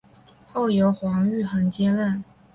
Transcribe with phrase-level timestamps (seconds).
[0.51, 2.23] 后由黄玉衡接任。